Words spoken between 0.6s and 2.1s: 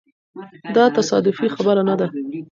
دا تصادفي خبره نه ده.